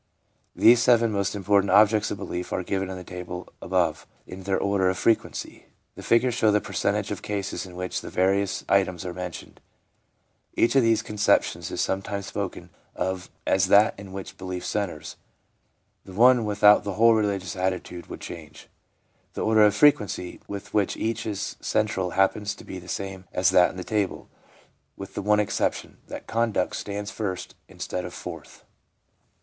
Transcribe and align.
These 0.55 0.81
seven 0.81 1.11
most 1.11 1.35
important 1.35 1.69
objects 1.69 2.09
of 2.09 2.17
belief 2.17 2.51
are 2.51 2.63
given 2.63 2.89
in 2.89 2.97
the 2.97 3.03
table 3.03 3.53
above 3.61 4.07
in 4.25 4.41
their 4.45 4.57
order 4.59 4.89
of 4.89 4.97
frequency. 4.97 5.67
The 5.93 6.01
figures 6.01 6.33
show 6.33 6.49
the 6.51 6.59
percentage 6.59 7.11
of 7.11 7.21
cases 7.21 7.67
in 7.67 7.75
which 7.75 8.01
the 8.01 8.09
various 8.09 8.65
items 8.67 9.05
are 9.05 9.13
mentioned. 9.13 9.61
Each 10.55 10.75
of 10.75 10.81
these 10.81 11.03
conceptions 11.03 11.69
is 11.69 11.81
sometimes 11.81 12.25
spoken 12.25 12.71
of 12.95 13.29
as 13.45 13.67
that 13.67 13.93
in 13.99 14.11
which 14.11 14.39
belief 14.39 14.65
centres— 14.65 15.17
the 16.03 16.13
one 16.13 16.45
without 16.45 16.77
which 16.77 16.85
the 16.85 16.93
whole 16.93 17.13
religious 17.13 17.55
attitude 17.55 18.07
would 18.07 18.21
change. 18.21 18.69
The 19.35 19.41
order 19.45 19.61
of 19.61 19.75
frequency 19.75 20.41
with 20.47 20.73
which 20.73 20.97
each 20.97 21.27
is 21.27 21.57
central 21.59 22.09
happens 22.17 22.55
to 22.55 22.63
be 22.63 22.79
the 22.79 22.87
same 22.87 23.25
as 23.31 23.51
that 23.51 23.69
in 23.69 23.77
the 23.77 23.83
table, 23.83 24.29
with 24.97 25.13
the 25.13 25.21
one 25.21 25.39
exception, 25.39 25.99
that 26.07 26.25
Conduct 26.25 26.75
stands 26.75 27.11
first 27.11 27.53
instead 27.67 28.03
of 28.03 28.15
fourth. 28.15 28.63